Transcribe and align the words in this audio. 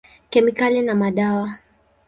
Kemikali 0.29 0.81
na 0.81 0.95
madawa. 0.95 1.57